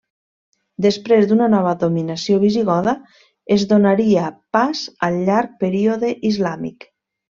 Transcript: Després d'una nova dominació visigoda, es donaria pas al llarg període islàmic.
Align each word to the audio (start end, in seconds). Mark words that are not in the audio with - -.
Després 0.85 1.25
d'una 1.31 1.49
nova 1.53 1.73
dominació 1.83 2.39
visigoda, 2.45 2.95
es 3.57 3.67
donaria 3.75 4.27
pas 4.59 4.83
al 5.09 5.21
llarg 5.29 5.55
període 5.65 6.11
islàmic. 6.33 6.89